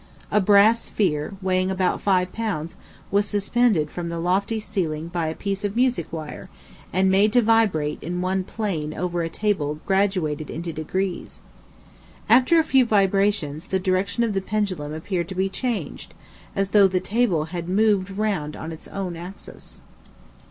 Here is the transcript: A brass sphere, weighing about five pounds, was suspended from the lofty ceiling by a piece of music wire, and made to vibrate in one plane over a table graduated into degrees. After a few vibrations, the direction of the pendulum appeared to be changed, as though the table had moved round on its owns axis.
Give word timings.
A 0.31 0.41
brass 0.41 0.85
sphere, 0.85 1.33
weighing 1.43 1.69
about 1.69 2.01
five 2.01 2.31
pounds, 2.31 2.75
was 3.11 3.27
suspended 3.27 3.91
from 3.91 4.09
the 4.09 4.17
lofty 4.17 4.59
ceiling 4.59 5.09
by 5.09 5.27
a 5.27 5.35
piece 5.35 5.63
of 5.63 5.75
music 5.75 6.11
wire, 6.11 6.49
and 6.91 7.11
made 7.11 7.31
to 7.33 7.41
vibrate 7.43 8.01
in 8.01 8.19
one 8.19 8.43
plane 8.43 8.95
over 8.95 9.21
a 9.21 9.29
table 9.29 9.75
graduated 9.85 10.49
into 10.49 10.73
degrees. 10.73 11.41
After 12.27 12.59
a 12.59 12.63
few 12.63 12.83
vibrations, 12.83 13.67
the 13.67 13.77
direction 13.77 14.23
of 14.23 14.33
the 14.33 14.41
pendulum 14.41 14.91
appeared 14.91 15.27
to 15.29 15.35
be 15.35 15.49
changed, 15.49 16.15
as 16.55 16.69
though 16.69 16.87
the 16.87 16.99
table 16.99 17.43
had 17.53 17.69
moved 17.69 18.09
round 18.09 18.55
on 18.55 18.71
its 18.71 18.87
owns 18.87 19.17
axis. 19.17 19.81